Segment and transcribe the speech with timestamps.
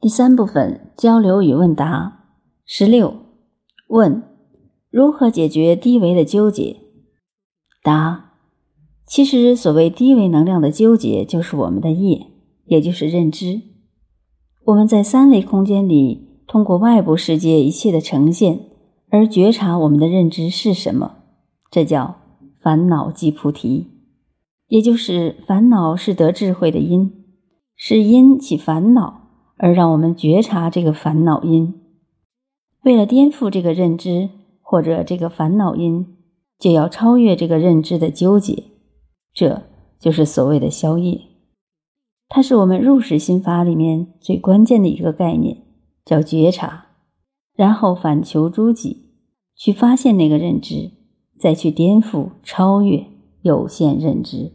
[0.00, 2.28] 第三部分交流与问答
[2.64, 3.16] 十六
[3.88, 4.22] 问：
[4.90, 6.76] 如何解决低维的纠结？
[7.82, 8.34] 答：
[9.04, 12.28] 其实所谓低维能量的纠结，就是我们的业，
[12.66, 13.60] 也就是认知。
[14.66, 18.66] 我们在三维空间里，通过外部世界一切的呈现，
[19.10, 21.16] 而觉察我们的认知是什么，
[21.72, 22.20] 这叫
[22.62, 23.88] 烦恼即菩提，
[24.68, 27.12] 也就是烦恼是得智慧的因，
[27.74, 29.24] 是因起烦恼。
[29.58, 31.74] 而让我们觉察这个烦恼因，
[32.84, 34.30] 为了颠覆这个认知
[34.62, 36.16] 或者这个烦恼因，
[36.58, 38.64] 就要超越这个认知的纠结，
[39.34, 39.64] 这
[39.98, 41.20] 就是所谓的消业。
[42.28, 45.64] 它是我们入世心法里面最关键的一个概念，
[46.04, 46.86] 叫觉察，
[47.56, 49.08] 然后反求诸己，
[49.56, 50.92] 去发现那个认知，
[51.38, 53.06] 再去颠覆超越
[53.42, 54.52] 有限认知。